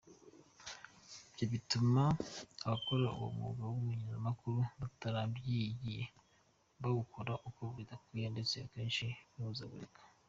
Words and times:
Ibyo 1.29 1.45
bituma 1.53 2.03
abakora 2.65 3.05
uwo 3.15 3.27
mwuga 3.35 3.63
w’ubunyamakuru 3.71 4.59
batarabyigiye 4.79 6.03
bawukora 6.81 7.33
uko 7.47 7.63
bidakwiye 7.77 8.27
ndetse 8.33 8.55
akenshi 8.65 9.05
bahuzagurika. 9.35 10.01